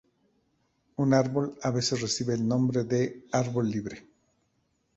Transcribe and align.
Un 0.97 1.13
árbol 1.13 1.59
a 1.61 1.69
veces 1.69 2.01
recibe 2.01 2.33
el 2.33 2.47
nombre 2.47 2.83
de 2.83 3.27
"árbol 3.31 3.69
libre". 3.69 4.07